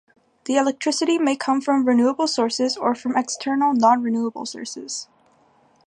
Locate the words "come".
1.35-1.61